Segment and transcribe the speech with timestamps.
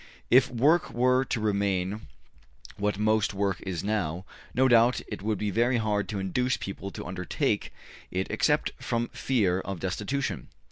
[0.31, 2.07] If work were to remain
[2.75, 6.89] what most work is now, no doubt it would be very hard to induce people
[6.89, 7.71] to undertake
[8.09, 10.47] it except from fear of destitution.